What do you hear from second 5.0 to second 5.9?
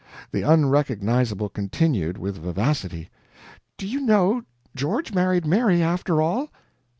married Mary,